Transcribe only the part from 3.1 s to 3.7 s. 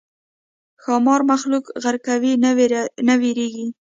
وېرېږي.